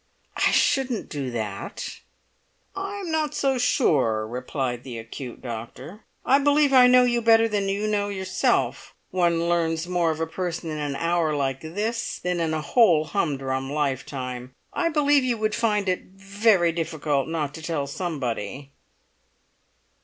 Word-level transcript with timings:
"I 0.35 0.49
shouldn't 0.49 1.09
do 1.09 1.29
that." 1.29 1.99
"I'm 2.75 3.11
not 3.11 3.35
so 3.35 3.59
sure," 3.59 4.25
replied 4.27 4.81
the 4.83 4.97
acute 4.97 5.43
doctor. 5.43 6.05
"I 6.25 6.39
believe 6.39 6.73
I 6.73 6.87
know 6.87 7.03
you 7.03 7.21
better 7.21 7.47
than 7.47 7.69
you 7.69 7.85
know 7.85 8.09
yourself; 8.09 8.95
one 9.11 9.47
learns 9.47 9.85
more 9.87 10.09
of 10.09 10.19
a 10.19 10.25
person 10.25 10.71
in 10.71 10.79
an 10.79 10.95
hour 10.95 11.35
like 11.35 11.61
this 11.61 12.17
than 12.17 12.39
in 12.39 12.51
a 12.55 12.61
whole 12.61 13.05
humdrum 13.05 13.71
lifetime. 13.71 14.55
I 14.73 14.89
believe 14.89 15.23
you 15.23 15.37
would 15.37 15.53
find 15.53 15.87
it 15.87 16.01
very 16.15 16.71
difficult 16.71 17.27
not 17.27 17.53
to 17.53 17.61
tell 17.61 17.85
somebody." 17.85 18.71